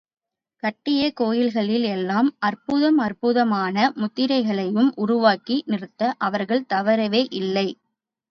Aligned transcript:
கட்டிய 0.63 1.01
கோயில்களில் 1.11 1.83
எல்லாம் 1.89 2.29
அற்புதம் 2.39 2.97
அற்புதமான 2.97 3.91
மூர்த்திகளையும் 3.95 4.89
உருவாக்கி 4.95 5.57
நிறுத்த 5.65 6.01
அவர்கள் 6.19 6.65
தவறவே 6.65 7.23
இல்லை. 7.31 7.67